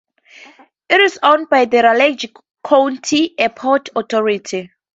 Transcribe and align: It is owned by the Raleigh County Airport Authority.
It 0.89 0.99
is 0.99 1.19
owned 1.21 1.47
by 1.51 1.65
the 1.65 1.83
Raleigh 1.83 2.17
County 2.65 3.35
Airport 3.39 3.89
Authority. 3.95 4.71